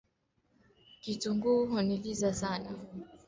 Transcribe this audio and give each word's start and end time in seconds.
Kitunguu 1.01 1.57
gram 1.65 1.75
hamsini 1.77 2.15
kitahitajika 2.15 2.69